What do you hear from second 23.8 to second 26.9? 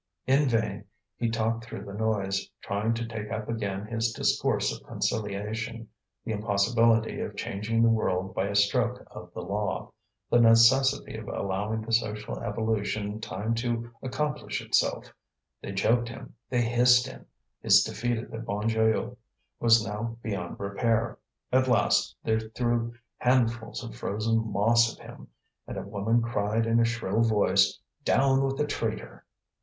of frozen moss at him, and a woman cried in a